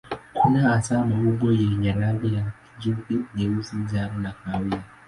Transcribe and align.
Kuna 0.33 0.59
hasa 0.69 1.05
maumbo 1.05 1.51
yenye 1.51 1.91
rangi 1.91 2.29
za 2.35 2.51
kijivu, 2.79 3.25
nyeusi, 3.35 3.75
njano 3.75 4.19
na 4.19 4.31
kahawia. 4.31 4.83